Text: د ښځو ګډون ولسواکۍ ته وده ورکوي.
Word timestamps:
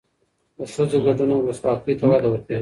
د 0.57 0.59
ښځو 0.73 0.97
ګډون 1.05 1.29
ولسواکۍ 1.33 1.93
ته 1.99 2.05
وده 2.11 2.27
ورکوي. 2.31 2.59